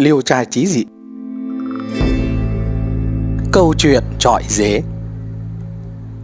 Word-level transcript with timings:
liêu 0.00 0.22
trai 0.22 0.44
trí 0.44 0.66
dị. 0.66 0.84
Câu 3.52 3.74
chuyện 3.78 4.02
trọi 4.18 4.42
dế. 4.48 4.82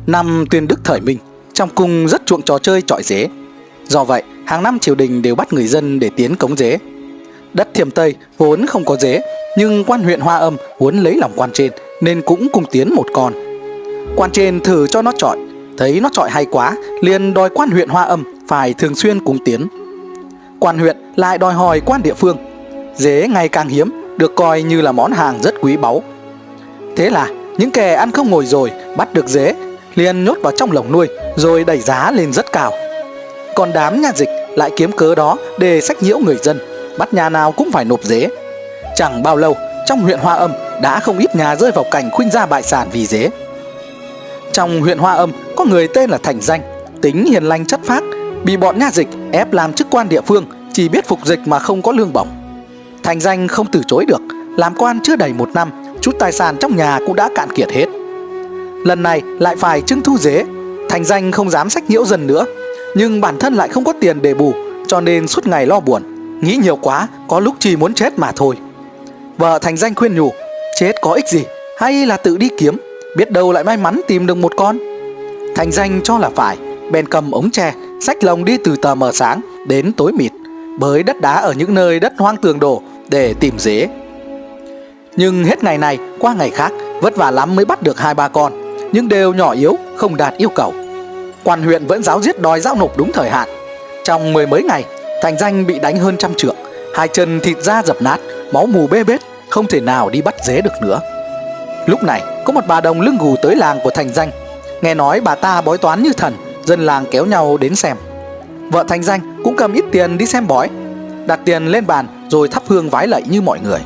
Năm 0.06 0.44
tuyên 0.50 0.68
đức 0.68 0.80
thời 0.84 1.00
Minh, 1.00 1.18
Trong 1.52 1.68
cung 1.74 2.08
rất 2.08 2.26
chuộng 2.26 2.42
trò 2.42 2.58
chơi 2.58 2.82
trọi 2.82 3.02
dế. 3.02 3.28
Do 3.88 4.04
vậy, 4.04 4.22
hàng 4.46 4.62
năm 4.62 4.78
triều 4.78 4.94
đình 4.94 5.22
đều 5.22 5.34
bắt 5.34 5.52
người 5.52 5.66
dân 5.66 5.98
để 6.00 6.10
tiến 6.16 6.36
cống 6.36 6.56
dế. 6.56 6.78
Đất 7.54 7.68
thiềm 7.74 7.90
Tây 7.90 8.14
vốn 8.38 8.66
không 8.66 8.84
có 8.84 8.96
dế, 8.96 9.20
Nhưng 9.58 9.84
quan 9.84 10.02
huyện 10.02 10.20
Hoa 10.20 10.36
Âm 10.36 10.56
muốn 10.80 10.98
lấy 10.98 11.16
lòng 11.16 11.32
quan 11.36 11.50
trên 11.52 11.72
Nên 12.00 12.22
cũng 12.22 12.48
cùng 12.52 12.64
tiến 12.70 12.94
một 12.94 13.06
con. 13.14 13.32
Quan 14.16 14.30
trên 14.30 14.60
thử 14.60 14.86
cho 14.86 15.02
nó 15.02 15.12
trọi, 15.12 15.38
Thấy 15.78 16.00
nó 16.00 16.08
trọi 16.12 16.30
hay 16.30 16.46
quá, 16.50 16.76
liền 17.02 17.34
đòi 17.34 17.50
quan 17.54 17.70
huyện 17.70 17.88
Hoa 17.88 18.02
Âm 18.02 18.24
phải 18.48 18.74
thường 18.74 18.94
xuyên 18.94 19.24
cùng 19.24 19.38
tiến. 19.44 19.66
Quan 20.60 20.78
huyện 20.78 20.96
lại 21.16 21.38
đòi 21.38 21.54
hỏi 21.54 21.80
quan 21.80 22.02
địa 22.02 22.14
phương 22.14 22.36
Dế 22.96 23.28
ngày 23.28 23.48
càng 23.48 23.68
hiếm, 23.68 24.02
Được 24.16 24.34
coi 24.34 24.62
như 24.62 24.80
là 24.80 24.92
món 24.92 25.12
hàng 25.12 25.38
rất 25.42 25.54
quý 25.60 25.76
báu. 25.76 26.02
Thế 26.96 27.10
là, 27.10 27.28
những 27.58 27.70
kẻ 27.70 27.94
ăn 27.94 28.12
không 28.12 28.30
ngồi 28.30 28.46
rồi 28.46 28.70
Bắt 28.96 29.14
được 29.14 29.28
dế, 29.28 29.54
liền 29.94 30.24
nhốt 30.24 30.38
vào 30.42 30.52
trong 30.56 30.72
lồng 30.72 30.92
nuôi, 30.92 31.08
Rồi 31.36 31.64
đẩy 31.64 31.80
giá 31.80 32.10
lên 32.10 32.32
rất 32.32 32.52
cao. 32.52 32.72
Còn 33.54 33.72
đám 33.72 34.00
nhà 34.00 34.12
dịch 34.14 34.28
lại 34.56 34.70
kiếm 34.76 34.92
cớ 34.92 35.14
đó 35.14 35.36
Để 35.58 35.80
sách 35.80 36.02
nhiễu 36.02 36.18
người 36.18 36.36
dân, 36.42 36.58
Bắt 36.98 37.14
nhà 37.14 37.28
nào 37.28 37.52
cũng 37.52 37.72
phải 37.72 37.84
nộp 37.84 38.02
dế. 38.02 38.28
Chẳng 38.94 39.22
bao 39.22 39.36
lâu, 39.36 39.56
trong 39.86 40.00
huyện 40.00 40.18
Hoa 40.18 40.34
Âm 40.34 40.52
Đã 40.82 41.00
không 41.00 41.18
ít 41.18 41.36
nhà 41.36 41.56
rơi 41.56 41.70
vào 41.72 41.84
cảnh 41.90 42.10
khuynh 42.12 42.30
gia 42.30 42.46
bại 42.46 42.62
sản 42.62 42.88
vì 42.92 43.06
dế. 43.06 43.30
Trong 44.52 44.80
huyện 44.80 44.98
Hoa 44.98 45.14
Âm, 45.14 45.32
Có 45.56 45.64
người 45.64 45.88
tên 45.88 46.10
là 46.10 46.18
Thành 46.22 46.40
Danh, 46.40 46.60
Tính 47.02 47.24
hiền 47.24 47.44
lành 47.44 47.66
chất 47.66 47.80
phác, 47.84 48.02
Bị 48.44 48.56
bọn 48.56 48.78
nha 48.78 48.90
dịch 48.92 49.08
ép 49.32 49.52
làm 49.52 49.72
chức 49.72 49.86
quan 49.90 50.08
địa 50.08 50.20
phương, 50.20 50.46
Chỉ 50.72 50.88
biết 50.88 51.08
phục 51.08 51.26
dịch 51.26 51.40
mà 51.46 51.58
không 51.58 51.82
có 51.82 51.92
lương 51.92 52.12
bổng. 52.12 52.28
Thành 53.06 53.20
danh 53.20 53.48
không 53.48 53.66
từ 53.72 53.80
chối 53.86 54.04
được, 54.04 54.22
Làm 54.56 54.74
quan 54.74 54.98
chưa 55.02 55.16
đầy 55.16 55.32
một 55.32 55.48
năm, 55.54 55.70
Chút 56.00 56.16
tài 56.18 56.32
sản 56.32 56.56
trong 56.60 56.76
nhà 56.76 56.98
cũng 57.06 57.16
đã 57.16 57.30
cạn 57.34 57.48
kiệt 57.54 57.70
hết. 57.70 57.86
Lần 58.84 59.02
này 59.02 59.22
lại 59.40 59.56
phải 59.56 59.82
trưng 59.82 60.00
thu 60.00 60.18
dế, 60.18 60.44
Thành 60.88 61.04
danh 61.04 61.32
không 61.32 61.50
dám 61.50 61.70
sách 61.70 61.90
nhiễu 61.90 62.04
dần 62.04 62.26
nữa. 62.26 62.44
Nhưng 62.94 63.20
bản 63.20 63.38
thân 63.38 63.54
lại 63.54 63.68
không 63.68 63.84
có 63.84 63.92
tiền 64.00 64.22
để 64.22 64.34
bù, 64.34 64.52
Cho 64.86 65.00
nên 65.00 65.28
suốt 65.28 65.46
ngày 65.46 65.66
lo 65.66 65.80
buồn, 65.80 66.02
Nghĩ 66.40 66.58
nhiều 66.62 66.76
quá, 66.76 67.08
Có 67.28 67.40
lúc 67.40 67.54
chỉ 67.58 67.76
muốn 67.76 67.94
chết 67.94 68.18
mà 68.18 68.32
thôi. 68.36 68.56
Vợ 69.38 69.58
thành 69.58 69.76
danh 69.76 69.94
khuyên 69.94 70.14
nhủ, 70.14 70.32
Chết 70.80 70.92
có 71.02 71.12
ích 71.12 71.28
gì? 71.28 71.44
Hay 71.78 72.06
là 72.06 72.16
tự 72.16 72.36
đi 72.36 72.48
kiếm, 72.58 72.76
Biết 73.16 73.30
đâu 73.30 73.52
lại 73.52 73.64
may 73.64 73.76
mắn 73.76 74.00
tìm 74.08 74.26
được 74.26 74.36
một 74.36 74.52
con? 74.56 74.78
Thành 75.54 75.72
danh 75.72 76.00
cho 76.04 76.18
là 76.18 76.30
phải, 76.36 76.56
Bèn 76.92 77.08
cầm 77.08 77.30
ống 77.30 77.50
tre 77.50 77.74
sách 78.00 78.24
lồng 78.24 78.44
đi 78.44 78.56
từ 78.64 78.76
tờ 78.76 78.94
mờ 78.94 79.12
sáng 79.12 79.40
đến 79.66 79.92
tối 79.92 80.12
mịt, 80.12 80.32
Bới 80.78 81.02
đất 81.02 81.20
đá 81.20 81.34
ở 81.34 81.52
những 81.52 81.74
nơi 81.74 82.00
đất 82.00 82.12
hoang 82.18 82.36
tường 82.36 82.60
đổ 82.60 82.82
để 83.08 83.34
tìm 83.40 83.58
dế. 83.58 83.88
Nhưng 85.16 85.44
hết 85.44 85.64
ngày 85.64 85.78
này, 85.78 85.98
qua 86.18 86.34
ngày 86.34 86.50
khác, 86.50 86.72
Vất 87.00 87.16
vả 87.16 87.30
lắm 87.30 87.56
mới 87.56 87.64
bắt 87.64 87.82
được 87.82 88.00
hai 88.00 88.14
ba 88.14 88.28
con, 88.28 88.52
Nhưng 88.92 89.08
đều 89.08 89.34
nhỏ 89.34 89.52
yếu, 89.52 89.76
không 89.96 90.16
đạt 90.16 90.34
yêu 90.36 90.48
cầu. 90.48 90.74
Quan 91.44 91.62
huyện 91.62 91.86
vẫn 91.86 92.02
giáo 92.02 92.22
giết 92.22 92.40
đòi 92.40 92.60
giao 92.60 92.74
nộp 92.74 92.98
đúng 92.98 93.12
thời 93.12 93.30
hạn. 93.30 93.48
Trong 94.04 94.32
mười 94.32 94.46
mấy 94.46 94.62
ngày, 94.62 94.84
Thành 95.22 95.38
danh 95.38 95.66
bị 95.66 95.78
đánh 95.78 95.98
hơn 95.98 96.16
trăm 96.16 96.34
trượng, 96.34 96.56
Hai 96.94 97.08
chân 97.08 97.40
thịt 97.40 97.56
da 97.62 97.82
dập 97.82 97.96
nát, 98.02 98.20
Máu 98.52 98.66
mù 98.66 98.86
bê 98.86 99.04
bết, 99.04 99.20
Không 99.48 99.66
thể 99.66 99.80
nào 99.80 100.10
đi 100.10 100.22
bắt 100.22 100.34
dế 100.44 100.60
được 100.60 100.82
nữa. 100.82 101.00
Lúc 101.86 102.02
này, 102.02 102.22
có 102.44 102.52
một 102.52 102.64
bà 102.68 102.80
đồng 102.80 103.00
lưng 103.00 103.18
gù 103.20 103.36
tới 103.42 103.56
làng 103.56 103.78
của 103.84 103.90
thành 103.90 104.08
danh. 104.08 104.30
Nghe 104.82 104.94
nói 104.94 105.20
bà 105.20 105.34
ta 105.34 105.60
bói 105.60 105.78
toán 105.78 106.02
như 106.02 106.12
thần, 106.12 106.34
Dân 106.64 106.86
làng 106.86 107.04
kéo 107.10 107.26
nhau 107.26 107.56
đến 107.56 107.76
xem. 107.76 107.96
Vợ 108.70 108.84
thành 108.88 109.02
danh 109.02 109.20
cũng 109.44 109.56
cầm 109.56 109.72
ít 109.72 109.84
tiền 109.92 110.18
đi 110.18 110.26
xem 110.26 110.46
bói. 110.46 110.68
Đặt 111.26 111.40
tiền 111.44 111.66
lên 111.66 111.86
bàn 111.86 112.06
rồi 112.28 112.48
thắp 112.48 112.62
hương 112.66 112.90
vái 112.90 113.08
lạy 113.08 113.22
như 113.30 113.42
mọi 113.42 113.60
người. 113.60 113.80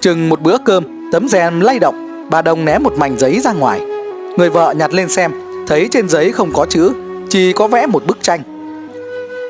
Chừng 0.00 0.28
một 0.28 0.40
bữa 0.40 0.58
cơm, 0.58 1.10
Tấm 1.12 1.28
rèm 1.28 1.60
lay 1.60 1.78
động, 1.78 2.26
Bà 2.30 2.42
đồng 2.42 2.64
ném 2.64 2.82
một 2.82 2.92
mảnh 2.96 3.18
giấy 3.18 3.40
ra 3.40 3.52
ngoài. 3.52 3.80
Người 4.36 4.50
vợ 4.50 4.74
nhặt 4.76 4.92
lên 4.92 5.08
xem, 5.08 5.32
Thấy 5.68 5.88
trên 5.90 6.08
giấy 6.08 6.32
không 6.32 6.52
có 6.52 6.66
chữ, 6.70 6.92
Chỉ 7.28 7.52
có 7.52 7.68
vẽ 7.68 7.86
một 7.86 8.06
bức 8.06 8.18
tranh. 8.22 8.40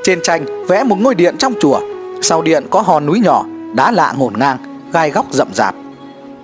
Trên 0.05 0.21
tranh 0.23 0.67
vẽ 0.67 0.85
một 0.85 0.97
ngôi 1.01 1.15
điện 1.15 1.37
trong 1.39 1.55
chùa, 1.61 1.81
Sau 2.23 2.43
điện 2.43 2.67
có 2.71 2.81
hòn 2.81 3.07
núi 3.07 3.21
nhỏ, 3.21 3.45
Đá 3.75 3.91
lạ 3.91 4.15
ngổn 4.17 4.35
ngang, 4.39 4.59
Gai 4.93 5.11
góc 5.11 5.27
rậm 5.31 5.49
rạp. 5.55 5.75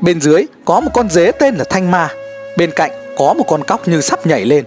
Bên 0.00 0.20
dưới 0.20 0.46
có 0.64 0.80
một 0.80 0.90
con 0.94 1.10
dế 1.10 1.32
tên 1.32 1.54
là 1.54 1.64
Thanh 1.70 1.90
Ma, 1.90 2.08
Bên 2.56 2.70
cạnh 2.76 2.90
có 3.18 3.34
một 3.34 3.44
con 3.48 3.64
cóc 3.64 3.88
như 3.88 4.00
sắp 4.00 4.26
nhảy 4.26 4.44
lên. 4.44 4.64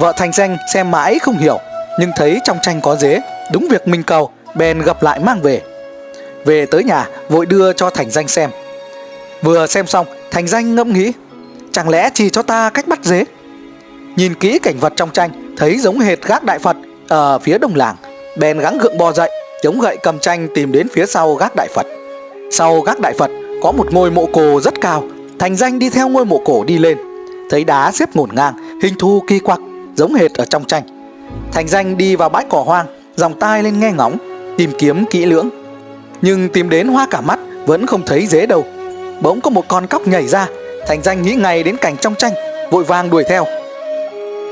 Vợ 0.00 0.12
thành 0.16 0.32
danh 0.32 0.56
xem 0.74 0.90
mãi 0.90 1.18
không 1.18 1.38
hiểu, 1.38 1.58
Nhưng 2.00 2.10
thấy 2.16 2.40
trong 2.44 2.56
tranh 2.62 2.80
có 2.80 2.96
dế, 2.96 3.20
Đúng 3.52 3.68
việc 3.70 3.88
mình 3.88 4.02
cầu. 4.02 4.30
Bèn 4.56 4.82
gặp 4.82 5.02
lại 5.02 5.20
mang 5.20 5.42
về. 5.42 5.62
Về 6.44 6.66
tới 6.66 6.84
nhà, 6.84 7.08
vội 7.28 7.46
đưa 7.46 7.72
cho 7.72 7.90
thành 7.90 8.10
danh 8.10 8.28
xem. 8.28 8.50
Vừa 9.42 9.66
xem 9.66 9.86
xong, 9.86 10.06
Thành 10.30 10.46
danh 10.46 10.74
ngẫm 10.74 10.92
nghĩ, 10.92 11.12
Chẳng 11.72 11.88
lẽ 11.88 12.10
chỉ 12.14 12.30
cho 12.30 12.42
ta 12.42 12.70
cách 12.70 12.88
bắt 12.88 13.04
dế? 13.04 13.24
Nhìn 14.16 14.34
kỹ 14.34 14.58
cảnh 14.58 14.78
vật 14.80 14.92
trong 14.96 15.10
tranh, 15.10 15.54
Thấy 15.56 15.78
giống 15.78 15.98
hệt 15.98 16.22
gác 16.26 16.44
đại 16.44 16.58
Phật 16.58 16.76
Ở 17.08 17.38
phía 17.38 17.58
đông 17.58 17.74
làng 17.74 17.96
Bèn 18.38 18.58
gắng 18.58 18.78
gượng 18.78 18.98
bò 18.98 19.12
dậy, 19.12 19.30
Chống 19.62 19.80
gậy 19.80 19.96
cầm 20.02 20.18
tranh 20.18 20.48
tìm 20.54 20.72
đến 20.72 20.88
phía 20.92 21.06
sau 21.06 21.34
gác 21.34 21.56
đại 21.56 21.68
Phật. 21.74 21.86
Sau 22.50 22.80
gác 22.80 23.00
đại 23.00 23.14
Phật, 23.18 23.30
Có 23.62 23.72
một 23.72 23.92
ngôi 23.92 24.10
mộ 24.10 24.26
cổ 24.32 24.60
rất 24.60 24.80
cao. 24.80 25.04
Thành 25.38 25.56
danh 25.56 25.78
đi 25.78 25.90
theo 25.90 26.08
ngôi 26.08 26.24
mộ 26.24 26.42
cổ 26.44 26.64
đi 26.64 26.78
lên, 26.78 26.98
Thấy 27.50 27.64
đá 27.64 27.92
xếp 27.92 28.08
ngổn 28.14 28.30
ngang, 28.32 28.54
Hình 28.82 28.94
thù 28.98 29.22
kỳ 29.28 29.38
quặc, 29.38 29.60
giống 29.96 30.14
hệt 30.14 30.34
ở 30.34 30.44
trong 30.44 30.64
tranh. 30.64 30.82
Thành 31.52 31.68
danh 31.68 31.96
đi 31.96 32.16
vào 32.16 32.28
bãi 32.28 32.44
cỏ 32.48 32.62
hoang, 32.66 32.86
Dòng 33.16 33.38
tai 33.40 33.62
lên 33.62 33.80
nghe 33.80 33.92
ngóng. 33.92 34.35
Tìm 34.56 34.72
kiếm 34.78 35.04
kỹ 35.10 35.26
lưỡng. 35.26 35.48
Nhưng 36.22 36.48
tìm 36.48 36.70
đến 36.70 36.88
hoa 36.88 37.06
cả 37.10 37.20
mắt 37.20 37.38
Vẫn 37.66 37.86
không 37.86 38.02
thấy 38.06 38.26
dế 38.26 38.46
đâu. 38.46 38.64
Bỗng 39.20 39.40
có 39.40 39.50
một 39.50 39.68
con 39.68 39.86
cóc 39.86 40.06
nhảy 40.06 40.26
ra, 40.26 40.46
Thành 40.86 41.02
danh 41.02 41.22
nghĩ 41.22 41.34
ngay 41.34 41.62
đến 41.62 41.76
cảnh 41.76 41.96
trong 41.96 42.14
tranh, 42.14 42.32
Vội 42.70 42.84
vàng 42.84 43.10
đuổi 43.10 43.24
theo. 43.28 43.46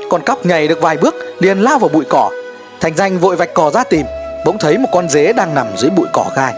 Con 0.09 0.21
cóc 0.25 0.45
nhảy 0.45 0.67
được 0.67 0.81
vài 0.81 0.97
bước, 0.97 1.15
liền 1.39 1.59
lao 1.59 1.79
vào 1.79 1.89
bụi 1.89 2.05
cỏ. 2.09 2.29
Thành 2.79 2.95
danh 2.95 3.17
vội 3.17 3.35
vạch 3.35 3.53
cỏ 3.53 3.71
ra 3.71 3.83
tìm, 3.83 4.05
Bỗng 4.45 4.57
thấy 4.57 4.77
một 4.77 4.89
con 4.91 5.09
dế 5.09 5.33
đang 5.33 5.55
nằm 5.55 5.67
dưới 5.77 5.91
bụi 5.91 6.07
cỏ 6.13 6.25
gai. 6.35 6.53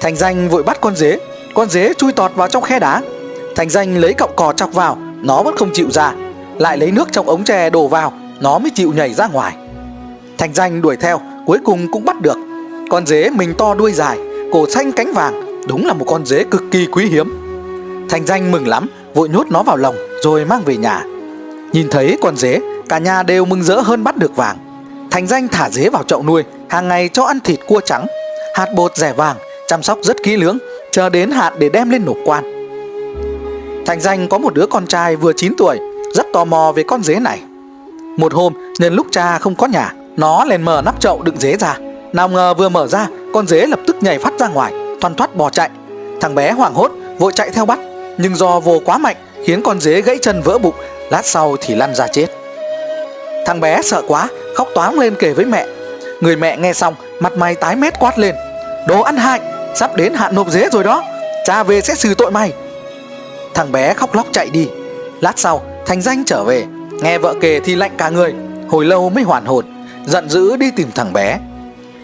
Thành 0.00 0.16
danh 0.16 0.48
vội 0.48 0.62
bắt 0.62 0.80
con 0.80 0.96
dế 0.96 1.18
Con 1.54 1.68
dế 1.68 1.92
chui 1.98 2.12
tọt 2.12 2.34
vào 2.34 2.48
trong 2.48 2.62
khe 2.62 2.78
đá. 2.78 3.02
Thành 3.56 3.70
danh 3.70 3.96
lấy 3.96 4.12
cọng 4.14 4.32
cỏ 4.36 4.52
chọc 4.56 4.72
vào, 4.72 4.98
Nó 5.22 5.42
vẫn 5.42 5.56
không 5.56 5.70
chịu 5.72 5.90
ra. 5.90 6.12
Lại 6.58 6.78
lấy 6.78 6.90
nước 6.90 7.08
trong 7.12 7.28
ống 7.28 7.44
tre 7.44 7.70
đổ 7.70 7.88
vào, 7.88 8.12
Nó 8.40 8.58
mới 8.58 8.70
chịu 8.74 8.92
nhảy 8.96 9.14
ra 9.14 9.26
ngoài. 9.26 9.56
Thành 10.38 10.54
danh 10.54 10.82
đuổi 10.82 10.96
theo 10.96 11.20
Cuối 11.46 11.58
cùng 11.64 11.90
cũng 11.90 12.04
bắt 12.04 12.20
được. 12.20 12.36
Con 12.90 13.06
dế 13.06 13.30
mình 13.30 13.54
to 13.58 13.74
đuôi 13.74 13.92
dài 13.92 14.18
Cổ 14.52 14.66
xanh 14.66 14.92
cánh 14.92 15.12
vàng 15.12 15.62
Đúng 15.68 15.86
là 15.86 15.94
một 15.94 16.04
con 16.08 16.26
dế 16.26 16.44
cực 16.44 16.62
kỳ 16.70 16.86
quý 16.86 17.06
hiếm. 17.06 17.36
Thành 18.08 18.26
danh 18.26 18.52
mừng 18.52 18.68
lắm 18.68 18.88
Vội 19.14 19.28
nhốt 19.28 19.46
nó 19.50 19.62
vào 19.62 19.76
lồng 19.76 19.96
Rồi 20.22 20.44
mang 20.44 20.62
về 20.64 20.76
nhà. 20.76 21.04
Nhìn 21.72 21.88
thấy 21.90 22.18
con 22.22 22.36
dế 22.36 22.60
Cả 22.88 22.98
nhà 22.98 23.22
đều 23.22 23.44
mừng 23.44 23.62
rỡ 23.62 23.80
hơn 23.80 24.04
bắt 24.04 24.16
được 24.16 24.36
vàng. 24.36 24.56
Thành 25.10 25.26
danh 25.26 25.48
thả 25.48 25.70
dế 25.70 25.88
vào 25.88 26.02
chậu 26.02 26.22
nuôi 26.22 26.44
Hàng 26.68 26.88
ngày 26.88 27.08
cho 27.08 27.24
ăn 27.24 27.40
thịt 27.40 27.60
cua 27.66 27.80
trắng. 27.80 28.06
Hạt 28.54 28.66
bột 28.76 28.96
rẻ 28.96 29.12
vàng 29.12 29.36
Chăm 29.68 29.82
sóc 29.82 29.98
rất 30.02 30.16
kỹ 30.22 30.36
lưỡng 30.36 30.58
Chờ 30.90 31.08
đến 31.08 31.30
hạn 31.30 31.52
để 31.58 31.68
đem 31.68 31.90
lên 31.90 32.04
nộp 32.04 32.16
quan. 32.24 32.44
Thành 33.86 34.00
danh 34.00 34.28
có 34.28 34.38
một 34.38 34.54
đứa 34.54 34.66
con 34.66 34.86
trai 34.86 35.16
vừa 35.16 35.32
9 35.32 35.54
tuổi 35.58 35.78
rất 36.14 36.26
tò 36.32 36.44
mò 36.44 36.72
về 36.76 36.82
con 36.82 37.02
dế 37.02 37.20
này. 37.20 37.40
Một 38.16 38.34
hôm, 38.34 38.52
nhân 38.78 38.94
lúc 38.94 39.06
cha 39.10 39.38
không 39.38 39.54
có 39.54 39.66
nhà, 39.66 39.92
nó 40.16 40.44
liền 40.44 40.62
mở 40.62 40.82
nắp 40.84 41.00
chậu 41.00 41.22
đựng 41.22 41.36
dế 41.38 41.56
ra. 41.56 41.78
Nào 42.12 42.28
ngờ 42.28 42.54
vừa 42.54 42.68
mở 42.68 42.86
ra, 42.86 43.06
con 43.34 43.46
dế 43.46 43.66
lập 43.66 43.80
tức 43.86 43.96
nhảy 44.00 44.18
phát 44.18 44.32
ra 44.38 44.48
ngoài, 44.48 44.72
thoăn 45.00 45.14
thoát 45.14 45.36
bò 45.36 45.50
chạy. 45.50 45.70
Thằng 46.20 46.34
bé 46.34 46.52
hoảng 46.52 46.74
hốt, 46.74 46.92
vội 47.18 47.32
chạy 47.32 47.50
theo 47.50 47.66
bắt, 47.66 47.78
nhưng 48.18 48.34
do 48.34 48.60
vô 48.60 48.80
quá 48.84 48.98
mạnh 48.98 49.16
khiến 49.44 49.62
con 49.62 49.80
dế 49.80 50.02
gãy 50.02 50.18
chân 50.22 50.42
vỡ 50.42 50.58
bụng, 50.58 50.74
lát 51.10 51.26
sau 51.26 51.56
thì 51.60 51.74
lăn 51.74 51.94
ra 51.94 52.06
chết. 52.06 52.26
Thằng 53.46 53.60
bé 53.60 53.82
sợ 53.82 54.02
quá, 54.08 54.28
khóc 54.54 54.68
toáng 54.74 54.98
lên 54.98 55.14
kể 55.18 55.32
với 55.32 55.44
mẹ. 55.44 55.66
Người 56.20 56.36
mẹ 56.36 56.56
nghe 56.56 56.72
xong, 56.72 56.94
mặt 57.20 57.32
mày 57.36 57.54
tái 57.54 57.76
mét 57.76 57.98
quát 57.98 58.18
lên. 58.18 58.34
Đồ 58.88 59.00
ăn 59.00 59.16
hại, 59.16 59.40
sắp 59.74 59.96
đến 59.96 60.14
hạn 60.14 60.34
nộp 60.34 60.50
dế 60.50 60.68
rồi 60.72 60.84
đó, 60.84 61.02
cha 61.44 61.62
về 61.62 61.80
sẽ 61.80 61.94
xử 61.94 62.14
tội 62.14 62.30
mày. 62.30 62.52
Thằng 63.54 63.72
bé 63.72 63.94
khóc 63.94 64.14
lóc 64.14 64.26
chạy 64.32 64.50
đi. 64.50 64.68
Lát 65.20 65.32
sau, 65.36 65.62
Thành 65.86 66.02
danh 66.02 66.24
trở 66.24 66.44
về 66.44 66.64
Nghe 67.02 67.18
vợ 67.18 67.34
kể 67.40 67.60
thì 67.60 67.74
lạnh 67.74 67.92
cả 67.98 68.08
người 68.08 68.34
Hồi 68.68 68.84
lâu 68.84 69.10
mới 69.10 69.24
hoàn 69.24 69.44
hồn 69.44 69.64
Giận 70.06 70.28
dữ 70.28 70.56
đi 70.56 70.70
tìm 70.70 70.88
thằng 70.94 71.12
bé. 71.12 71.38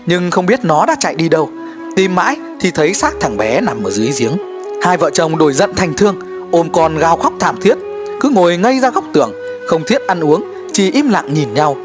Nhưng 0.06 0.30
không 0.30 0.46
biết 0.46 0.64
nó 0.64 0.86
đã 0.86 0.96
chạy 1.00 1.14
đi 1.14 1.28
đâu. 1.28 1.50
Tìm 1.96 2.14
mãi 2.14 2.36
thì 2.60 2.70
thấy 2.70 2.94
xác 2.94 3.14
thằng 3.20 3.36
bé 3.36 3.60
nằm 3.60 3.84
ở 3.84 3.90
dưới 3.90 4.10
giếng. 4.18 4.36
Hai 4.82 4.96
vợ 4.96 5.10
chồng 5.10 5.38
đổi 5.38 5.52
giận 5.52 5.74
thành 5.76 5.94
thương 5.96 6.16
Ôm 6.52 6.68
con 6.72 6.98
gào 6.98 7.16
khóc 7.16 7.32
thảm 7.40 7.60
thiết. 7.60 7.74
Cứ 8.20 8.28
ngồi 8.28 8.56
ngay 8.56 8.80
ra 8.80 8.90
góc 8.90 9.04
tường 9.12 9.32
Không 9.66 9.82
thiết 9.86 10.06
ăn 10.06 10.20
uống 10.20 10.44
Chỉ 10.72 10.90
im 10.90 11.10
lặng 11.10 11.34
nhìn 11.34 11.54
nhau. 11.54 11.76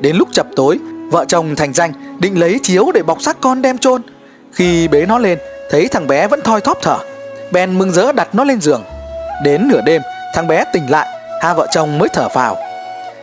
Đến 0.00 0.16
lúc 0.16 0.28
chập 0.32 0.46
tối 0.56 0.78
Vợ 1.10 1.24
chồng 1.28 1.56
thành 1.56 1.72
danh 1.72 1.92
định 2.18 2.40
lấy 2.40 2.58
chiếu 2.62 2.92
để 2.94 3.02
bọc 3.02 3.22
xác 3.22 3.40
con 3.40 3.62
đem 3.62 3.78
chôn. 3.78 4.02
Khi 4.52 4.88
bế 4.88 5.06
nó 5.06 5.18
lên 5.18 5.38
Thấy 5.70 5.88
thằng 5.88 6.06
bé 6.06 6.26
vẫn 6.26 6.40
thoi 6.44 6.60
thóp 6.60 6.78
thở. 6.82 6.98
Bèn 7.52 7.78
mừng 7.78 7.92
rỡ 7.92 8.12
đặt 8.12 8.34
nó 8.34 8.44
lên 8.44 8.60
giường. 8.60 8.82
Đến 9.44 9.68
nửa 9.68 9.80
đêm 9.80 10.02
thằng 10.34 10.48
bé 10.48 10.64
tỉnh 10.72 10.90
lại 10.90 11.08
hai 11.40 11.54
vợ 11.54 11.66
chồng 11.70 11.98
mới 11.98 12.08
thở 12.12 12.28
vào. 12.34 12.56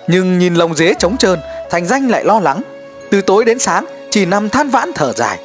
Nhưng 0.07 0.39
nhìn 0.39 0.55
lồng 0.55 0.75
dế 0.75 0.93
trống 0.99 1.17
trơn, 1.17 1.39
Thành 1.69 1.85
Danh 1.85 2.09
lại 2.09 2.25
lo 2.25 2.39
lắng. 2.39 2.61
Từ 3.09 3.21
tối 3.21 3.45
đến 3.45 3.59
sáng, 3.59 3.85
chỉ 4.09 4.25
nằm 4.25 4.49
than 4.49 4.69
vãn 4.69 4.91
thở 4.95 5.13
dài. 5.13 5.39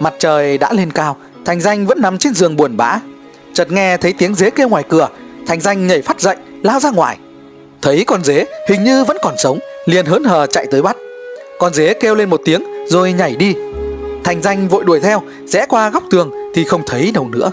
Mặt 0.00 0.14
trời 0.18 0.58
đã 0.58 0.72
lên 0.72 0.90
cao, 0.90 1.16
Thành 1.44 1.60
Danh 1.60 1.86
vẫn 1.86 2.00
nằm 2.00 2.18
trên 2.18 2.34
giường 2.34 2.56
buồn 2.56 2.76
bã. 2.76 2.98
Chợt 3.52 3.72
nghe 3.72 3.96
thấy 3.96 4.14
tiếng 4.18 4.34
dế 4.34 4.50
kêu 4.50 4.68
ngoài 4.68 4.84
cửa, 4.88 5.08
Thành 5.46 5.60
Danh 5.60 5.86
nhảy 5.86 6.02
phát 6.02 6.20
dậy, 6.20 6.36
lao 6.62 6.80
ra 6.80 6.90
ngoài. 6.90 7.18
Thấy 7.82 8.04
con 8.06 8.24
dế 8.24 8.44
hình 8.68 8.84
như 8.84 9.04
vẫn 9.04 9.16
còn 9.22 9.34
sống, 9.38 9.58
liền 9.86 10.06
hớn 10.06 10.24
hở 10.24 10.46
chạy 10.46 10.66
tới 10.70 10.82
bắt. 10.82 10.96
Con 11.58 11.74
dế 11.74 11.94
kêu 11.94 12.14
lên 12.14 12.30
một 12.30 12.40
tiếng 12.44 12.62
rồi 12.86 13.12
nhảy 13.12 13.36
đi. 13.36 13.54
Thành 14.24 14.42
Danh 14.42 14.68
vội 14.68 14.84
đuổi 14.84 15.00
theo, 15.00 15.22
rẽ 15.46 15.66
qua 15.68 15.90
góc 15.90 16.02
tường 16.10 16.30
thì 16.54 16.64
không 16.64 16.82
thấy 16.86 17.10
đâu 17.14 17.28
nữa. 17.28 17.50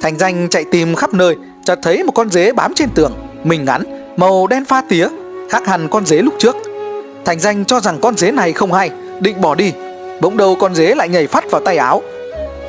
Thành 0.00 0.18
Danh 0.18 0.48
chạy 0.48 0.64
tìm 0.64 0.94
khắp 0.94 1.14
nơi, 1.14 1.36
chợt 1.64 1.78
thấy 1.82 2.02
một 2.02 2.12
con 2.12 2.30
dế 2.30 2.52
bám 2.52 2.74
trên 2.74 2.88
tường, 2.94 3.12
mình 3.44 3.64
ngắn, 3.64 3.82
màu 4.16 4.46
đen 4.46 4.64
pha 4.64 4.80
tía, 4.88 5.08
khác 5.50 5.66
hẳn 5.66 5.88
con 5.88 6.06
dế 6.06 6.16
lúc 6.16 6.34
trước. 6.38 6.56
Thành 7.24 7.40
Danh 7.40 7.64
cho 7.64 7.80
rằng 7.80 7.98
con 8.00 8.16
dế 8.16 8.30
này 8.30 8.52
không 8.52 8.72
hay, 8.72 8.90
định 9.20 9.40
bỏ 9.40 9.54
đi. 9.54 9.72
Bỗng 10.20 10.36
đầu 10.36 10.56
con 10.60 10.74
dế 10.74 10.94
lại 10.94 11.08
nhảy 11.08 11.26
phát 11.26 11.50
vào 11.50 11.60
tay 11.64 11.76
áo. 11.76 12.02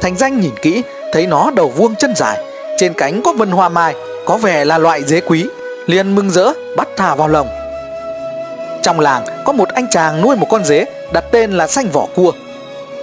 Thành 0.02 0.18
Danh 0.18 0.40
nhìn 0.40 0.54
kỹ, 0.62 0.84
thấy 1.14 1.28
nó 1.28 1.52
đầu 1.56 1.70
vuông 1.70 1.96
chân 1.96 2.16
dài, 2.16 2.40
trên 2.78 2.94
cánh 2.94 3.22
có 3.22 3.34
vân 3.34 3.52
hoa 3.52 3.70
mai, 3.70 3.96
có 4.26 4.38
vẻ 4.38 4.66
là 4.66 4.78
loại 4.78 5.04
dế 5.04 5.22
quý, 5.22 5.46
liền 5.86 6.16
mừng 6.16 6.30
rỡ 6.30 6.54
bắt 6.78 6.88
thả 6.98 7.16
vào 7.16 7.28
lồng. 7.28 7.48
Trong 8.84 9.00
làng 9.00 9.26
có 9.46 9.54
một 9.54 9.70
anh 9.70 9.88
chàng 9.92 10.22
nuôi 10.22 10.36
một 10.36 10.48
con 10.50 10.66
dế 10.66 10.86
đặt 11.14 11.24
tên 11.32 11.52
là 11.52 11.68
xanh 11.68 11.90
vỏ 11.90 12.08
cua. 12.16 12.32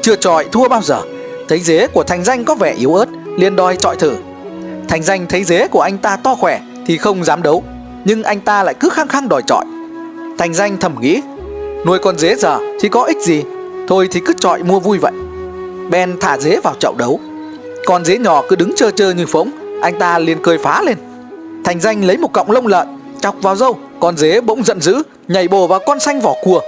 Chưa 0.02 0.16
trọi 0.16 0.44
thua 0.52 0.68
bao 0.68 0.82
giờ, 0.82 1.02
thấy 1.48 1.60
dế 1.60 1.86
của 1.86 2.02
Thành 2.02 2.24
Danh 2.24 2.44
có 2.44 2.54
vẻ 2.54 2.72
yếu 2.72 2.94
ớt, 2.94 3.06
liền 3.38 3.56
đòi 3.56 3.76
trọi 3.76 3.96
thử. 3.96 4.16
Thành 4.88 5.02
Danh 5.02 5.26
thấy 5.28 5.44
dế 5.44 5.68
của 5.68 5.80
anh 5.80 5.98
ta 5.98 6.16
to 6.16 6.34
khỏe 6.34 6.60
thì 6.86 6.98
không 6.98 7.24
dám 7.24 7.42
đấu, 7.42 7.62
nhưng 8.04 8.22
anh 8.22 8.40
ta 8.40 8.62
lại 8.62 8.74
cứ 8.80 8.88
khăng 8.88 9.08
khăng 9.08 9.28
đòi 9.28 9.42
trọi. 9.46 9.64
Thành 10.38 10.54
Danh 10.54 10.76
thầm 10.76 11.00
nghĩ, 11.00 11.22
nuôi 11.86 11.98
con 11.98 12.18
dế 12.18 12.34
giờ 12.34 12.58
thì 12.80 12.88
có 12.88 13.02
ích 13.02 13.20
gì, 13.20 13.42
thôi 13.88 14.08
thì 14.10 14.20
cứ 14.20 14.32
trọi 14.40 14.62
mua 14.62 14.80
vui 14.80 14.98
vậy. 14.98 15.12
Ben 15.90 16.16
thả 16.20 16.38
dế 16.38 16.60
vào 16.60 16.74
chậu 16.74 16.94
đấu, 16.98 17.20
con 17.86 18.04
dế 18.04 18.18
nhỏ 18.18 18.42
cứ 18.48 18.56
đứng 18.56 18.72
chơ 18.76 18.90
chơ 18.90 19.10
như 19.10 19.26
phỗng 19.26 19.50
anh 19.82 19.98
ta 19.98 20.18
liền 20.18 20.38
cười 20.42 20.58
phá 20.58 20.82
lên. 20.82 20.98
Thành 21.64 21.80
Danh 21.80 22.04
lấy 22.04 22.16
một 22.16 22.32
cọng 22.32 22.50
lông 22.50 22.66
lợn 22.66 22.88
chọc 23.20 23.34
vào 23.42 23.56
dâu, 23.56 23.78
con 24.00 24.16
dế 24.16 24.40
bỗng 24.40 24.64
giận 24.64 24.80
dữ 24.80 25.02
nhảy 25.28 25.48
bổ 25.48 25.66
vào 25.66 25.80
con 25.86 26.00
xanh 26.00 26.20
vỏ 26.20 26.34
cua, 26.42 26.60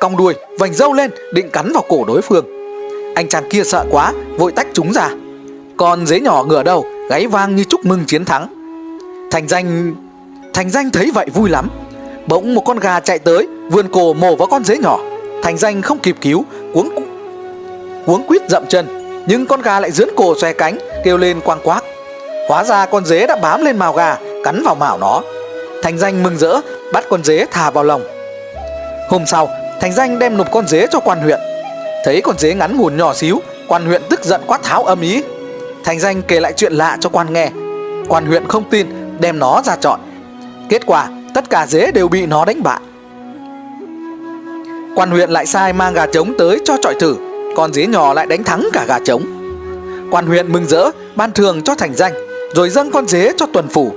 cong 0.00 0.16
đuôi 0.16 0.34
vành 0.58 0.74
dâu 0.74 0.92
lên 0.92 1.10
định 1.32 1.50
cắn 1.50 1.72
vào 1.72 1.84
cổ 1.88 2.04
đối 2.04 2.22
phương. 2.22 2.44
Anh 3.14 3.28
chàng 3.28 3.48
kia 3.50 3.62
sợ 3.64 3.84
quá, 3.90 4.12
vội 4.38 4.52
tách 4.52 4.66
chúng 4.72 4.92
ra. 4.92 5.10
Con 5.76 6.06
dế 6.06 6.20
nhỏ 6.20 6.44
ngửa 6.48 6.62
đầu, 6.62 6.86
gáy 7.10 7.26
vang 7.26 7.56
như 7.56 7.64
chúc 7.64 7.84
mừng 7.84 8.04
chiến 8.06 8.24
thắng. 8.24 8.48
Thành 9.30 9.48
Danh 9.48 9.94
Thành 10.52 10.70
Danh 10.70 10.90
thấy 10.90 11.10
vậy 11.14 11.26
vui 11.34 11.50
lắm. 11.50 11.68
Bỗng 12.26 12.54
một 12.54 12.62
con 12.64 12.78
gà 12.78 13.00
chạy 13.00 13.18
tới, 13.18 13.46
vườn 13.70 13.88
cổ 13.88 14.12
mổ 14.14 14.36
vào 14.36 14.48
con 14.48 14.64
dế 14.64 14.78
nhỏ. 14.78 14.98
Thành 15.42 15.56
Danh 15.56 15.82
không 15.82 15.98
kịp 15.98 16.16
cứu, 16.20 16.44
cuống 16.74 16.88
cuống 18.06 18.26
quýt 18.26 18.42
dậm 18.48 18.66
chân, 18.68 18.86
nhưng 19.26 19.46
con 19.46 19.62
gà 19.62 19.80
lại 19.80 19.90
dướn 19.90 20.08
cổ 20.16 20.34
xòe 20.38 20.52
cánh, 20.52 20.78
kêu 21.04 21.16
lên 21.16 21.40
quang 21.40 21.60
quác. 21.64 21.84
Hóa 22.48 22.64
ra 22.64 22.86
con 22.86 23.04
dế 23.04 23.26
đã 23.26 23.36
bám 23.36 23.64
lên 23.64 23.76
mào 23.76 23.92
gà, 23.92 24.16
cắn 24.44 24.62
vào 24.62 24.74
mảo 24.74 24.98
nó. 24.98 25.22
Thành 25.82 25.98
Danh 25.98 26.22
mừng 26.22 26.38
rỡ, 26.38 26.60
bắt 26.92 27.04
con 27.10 27.24
dế 27.24 27.46
thả 27.50 27.70
vào 27.70 27.84
lồng. 27.84 28.02
Hôm 29.10 29.26
sau, 29.26 29.48
Thành 29.80 29.92
Danh 29.92 30.18
đem 30.18 30.36
nộp 30.36 30.52
con 30.52 30.68
dế 30.68 30.86
cho 30.90 31.00
quan 31.00 31.18
huyện. 31.18 31.40
Thấy 32.04 32.20
con 32.20 32.38
dế 32.38 32.54
ngắn 32.54 32.76
ngủn 32.76 32.96
nhỏ 32.96 33.14
xíu, 33.14 33.40
quan 33.68 33.86
huyện 33.86 34.02
tức 34.10 34.24
giận 34.24 34.40
quát 34.46 34.62
tháo 34.62 34.82
âm 34.82 35.00
ý. 35.00 35.22
Thành 35.84 36.00
Danh 36.00 36.22
kể 36.22 36.40
lại 36.40 36.52
chuyện 36.56 36.72
lạ 36.72 36.96
cho 37.00 37.10
quan 37.10 37.32
nghe. 37.32 37.50
Quan 38.08 38.26
huyện 38.26 38.48
không 38.48 38.70
tin, 38.70 38.86
đem 39.20 39.38
nó 39.38 39.62
ra 39.64 39.76
chọn. 39.76 40.00
Kết 40.68 40.86
quả, 40.86 41.08
tất 41.34 41.50
cả 41.50 41.66
dế 41.66 41.90
đều 41.90 42.08
bị 42.08 42.26
nó 42.26 42.44
đánh 42.44 42.62
bại. 42.62 42.80
Quan 44.96 45.10
huyện 45.10 45.30
lại 45.30 45.46
sai 45.46 45.72
mang 45.72 45.94
gà 45.94 46.06
trống 46.06 46.34
tới 46.38 46.60
cho 46.64 46.76
trọi 46.82 46.94
thử, 47.00 47.16
con 47.56 47.72
dế 47.72 47.86
nhỏ 47.86 48.14
lại 48.14 48.26
đánh 48.26 48.44
thắng 48.44 48.68
cả 48.72 48.84
gà 48.88 48.98
trống. 49.04 49.22
Quan 50.10 50.26
huyện 50.26 50.52
mừng 50.52 50.66
rỡ, 50.66 50.90
ban 51.14 51.32
thường 51.32 51.62
cho 51.62 51.74
Thành 51.74 51.94
Danh, 51.94 52.12
rồi 52.54 52.70
dâng 52.70 52.90
con 52.90 53.08
dế 53.08 53.32
cho 53.36 53.46
tuần 53.52 53.68
phủ. 53.68 53.92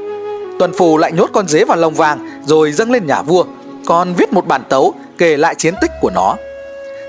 Tuần 0.60 0.74
phủ 0.74 0.98
lại 0.98 1.12
nhốt 1.12 1.30
con 1.34 1.48
dế 1.48 1.66
vào 1.66 1.78
lồng 1.78 1.94
vàng, 1.94 2.30
rồi 2.46 2.72
dâng 2.72 2.92
lên 2.92 3.08
nhà 3.08 3.22
vua, 3.22 3.46
còn 3.86 4.14
viết 4.14 4.34
một 4.34 4.48
bản 4.48 4.62
tấu 4.70 4.94
kể 5.18 5.38
lại 5.38 5.56
chiến 5.56 5.74
tích 5.82 5.92
của 6.02 6.10
nó. 6.10 6.36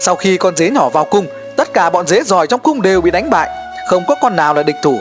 Sau 0.00 0.16
khi 0.16 0.36
con 0.36 0.56
dế 0.56 0.70
nhỏ 0.70 0.88
vào 0.88 1.04
cung, 1.04 1.26
tất 1.56 1.72
cả 1.72 1.90
bọn 1.90 2.06
dế 2.06 2.22
giỏi 2.22 2.46
trong 2.46 2.60
cung 2.60 2.82
đều 2.82 3.00
bị 3.00 3.10
đánh 3.10 3.30
bại, 3.30 3.48
không 3.88 4.02
có 4.08 4.14
con 4.22 4.36
nào 4.36 4.54
là 4.54 4.62
địch 4.62 4.76
thủ. 4.82 5.00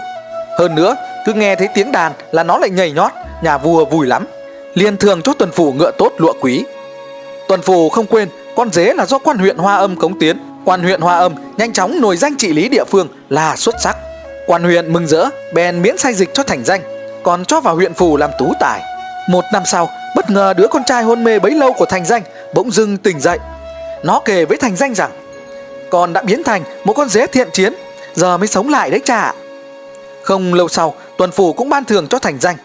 Hơn 0.59 0.75
nữa, 0.75 0.95
cứ 1.25 1.33
nghe 1.33 1.55
thấy 1.55 1.67
tiếng 1.73 1.91
đàn 1.91 2.11
là 2.31 2.43
nó 2.43 2.57
lại 2.57 2.69
nhảy 2.69 2.91
nhót, 2.91 3.11
nhà 3.43 3.57
vua 3.57 3.85
vui 3.85 4.07
lắm. 4.07 4.25
liền 4.73 4.97
thường 4.97 5.21
cho 5.21 5.33
tuần 5.33 5.51
phủ 5.51 5.73
ngựa 5.73 5.91
tốt 5.97 6.11
lụa 6.17 6.33
quý. 6.41 6.65
Tuần 7.47 7.61
phủ 7.61 7.89
không 7.89 8.05
quên, 8.05 8.29
con 8.55 8.71
dế 8.71 8.93
là 8.93 9.05
do 9.05 9.17
quan 9.17 9.37
huyện 9.37 9.57
Hoa 9.57 9.75
Âm 9.75 9.95
cống 9.95 10.19
tiến. 10.19 10.37
Quan 10.65 10.83
huyện 10.83 11.01
Hoa 11.01 11.17
Âm 11.17 11.35
nhanh 11.57 11.73
chóng 11.73 12.01
nổi 12.01 12.17
danh 12.17 12.35
trị 12.37 12.53
lý 12.53 12.69
địa 12.69 12.83
phương 12.83 13.07
là 13.29 13.55
xuất 13.55 13.75
sắc. 13.81 13.97
Quan 14.47 14.63
huyện 14.63 14.93
mừng 14.93 15.07
rỡ, 15.07 15.25
bèn 15.53 15.81
miễn 15.81 15.97
sai 15.97 16.13
dịch 16.13 16.33
cho 16.33 16.43
thành 16.43 16.63
danh, 16.65 16.81
còn 17.23 17.45
cho 17.45 17.61
vào 17.61 17.75
huyện 17.75 17.93
phủ 17.93 18.17
làm 18.17 18.29
tú 18.39 18.53
tài. 18.59 18.81
Một 19.29 19.43
năm 19.53 19.63
sau, 19.65 19.89
bất 20.15 20.29
ngờ 20.29 20.53
đứa 20.57 20.67
con 20.67 20.83
trai 20.83 21.03
hôn 21.03 21.23
mê 21.23 21.39
bấy 21.39 21.51
lâu 21.51 21.73
của 21.73 21.85
thành 21.85 22.05
danh 22.05 22.21
bỗng 22.53 22.71
dưng 22.71 22.97
tỉnh 22.97 23.19
dậy. 23.19 23.39
Nó 24.03 24.21
kể 24.25 24.45
với 24.45 24.57
thành 24.57 24.75
danh 24.75 24.95
rằng, 24.95 25.11
con 25.89 26.13
đã 26.13 26.21
biến 26.21 26.43
thành 26.43 26.63
một 26.83 26.93
con 26.93 27.09
dế 27.09 27.27
thiện 27.27 27.49
chiến, 27.53 27.73
giờ 28.15 28.37
mới 28.37 28.47
sống 28.47 28.69
lại 28.69 28.89
đấy 28.89 29.01
cha. 29.05 29.33
Không 30.23 30.53
lâu 30.53 30.67
sau, 30.67 30.93
tuần 31.17 31.31
phủ 31.31 31.53
cũng 31.53 31.69
ban 31.69 31.85
thưởng 31.85 32.07
cho 32.07 32.19
thành 32.19 32.37
danh. 32.39 32.55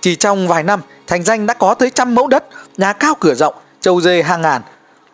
Chỉ 0.00 0.16
trong 0.16 0.48
vài 0.48 0.62
năm, 0.62 0.80
thành 1.06 1.22
danh 1.22 1.46
đã 1.46 1.54
có 1.54 1.74
tới 1.74 1.90
trăm 1.90 2.14
mẫu 2.14 2.26
đất, 2.26 2.44
nhà 2.76 2.92
cao 2.92 3.14
cửa 3.20 3.34
rộng, 3.34 3.54
trâu 3.80 4.00
dê 4.00 4.22
hàng 4.22 4.42
ngàn. 4.42 4.62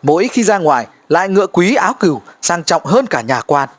Mỗi 0.03 0.27
khi 0.27 0.43
ra 0.43 0.57
ngoài, 0.57 0.87
lại 1.09 1.29
ngựa 1.29 1.47
quý 1.47 1.75
áo 1.75 1.93
cừu, 1.99 2.21
sang 2.41 2.63
trọng 2.63 2.85
hơn 2.85 3.07
cả 3.07 3.21
nhà 3.21 3.41
quan. 3.41 3.69